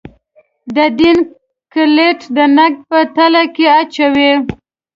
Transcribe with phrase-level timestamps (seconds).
[0.75, 1.17] د دین
[1.73, 4.31] کُلیت د نقد په تله کې اچوي.